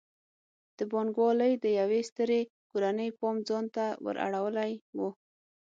د 0.77 0.79
بانک 0.91 1.13
والۍ 1.21 1.53
د 1.63 1.65
یوې 1.79 2.01
سترې 2.09 2.41
کورنۍ 2.71 3.09
پام 3.19 3.35
ځان 3.47 3.65
ته 3.75 3.85
ور 4.03 4.15
اړولی 4.25 4.71
و. 4.97 4.99